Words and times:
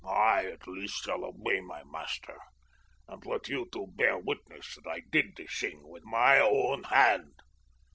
I, 0.03 0.45
at 0.47 0.67
least, 0.67 1.03
shall 1.03 1.23
obey 1.23 1.59
my 1.61 1.83
master, 1.83 2.35
and 3.07 3.23
let 3.23 3.47
you 3.49 3.67
two 3.71 3.85
bear 3.95 4.17
witness 4.17 4.73
that 4.75 4.89
I 4.89 5.01
did 5.11 5.35
the 5.37 5.45
thing 5.45 5.87
with 5.87 6.03
my 6.05 6.39
own 6.39 6.85
hand." 6.85 7.35